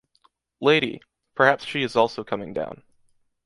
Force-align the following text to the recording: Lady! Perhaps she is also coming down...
Lady! 0.61 0.99
Perhaps 1.35 1.63
she 1.63 1.83
is 1.83 1.95
also 1.95 2.23
coming 2.23 2.53
down... 2.53 2.81